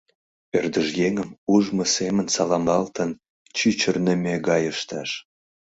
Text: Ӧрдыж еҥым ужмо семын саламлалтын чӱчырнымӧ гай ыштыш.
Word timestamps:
Ӧрдыж 0.57 0.87
еҥым 1.07 1.29
ужмо 1.53 1.85
семын 1.95 2.27
саламлалтын 2.35 3.09
чӱчырнымӧ 3.57 4.35
гай 4.47 4.63
ыштыш. 4.73 5.09